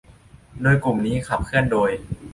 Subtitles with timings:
[0.61, 1.89] โดยกลุ่มนี้ขับเคลื่อนโดย